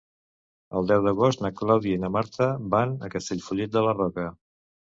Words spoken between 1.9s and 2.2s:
i na